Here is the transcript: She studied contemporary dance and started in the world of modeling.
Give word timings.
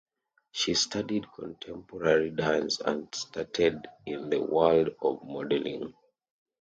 She 0.51 0.73
studied 0.73 1.31
contemporary 1.31 2.31
dance 2.31 2.79
and 2.79 3.13
started 3.13 3.87
in 4.07 4.31
the 4.31 4.41
world 4.41 4.89
of 4.99 5.23
modeling. 5.23 5.93